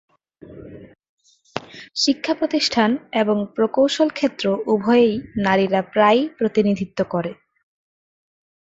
শিক্ষা 1.95 2.33
প্রতিষ্ঠান 2.33 2.89
এবং 3.13 3.37
প্রকৌশল 3.55 4.09
ক্ষেত্র 4.09 4.45
উভয়েই 4.65 5.13
নারীরা 5.37 5.81
প্রায়ই 5.93 6.23
প্রতিনিধিত্ব 6.37 6.99
করে। 7.09 7.31